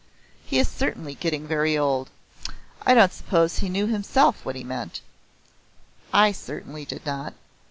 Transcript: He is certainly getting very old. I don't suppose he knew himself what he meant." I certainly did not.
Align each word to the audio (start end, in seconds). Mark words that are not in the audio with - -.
He 0.43 0.57
is 0.57 0.67
certainly 0.67 1.13
getting 1.13 1.47
very 1.47 1.77
old. 1.77 2.09
I 2.83 2.95
don't 2.95 3.13
suppose 3.13 3.59
he 3.59 3.69
knew 3.69 3.85
himself 3.85 4.43
what 4.43 4.55
he 4.55 4.63
meant." 4.63 5.01
I 6.11 6.31
certainly 6.31 6.85
did 6.85 7.05
not. 7.05 7.35